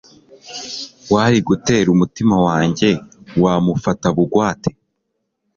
[1.13, 2.89] wari gutera umutima wanjye?
[3.43, 4.69] wamufata bugwate